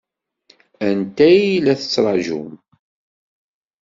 [0.87, 2.49] Anta i la tettṛaǧum?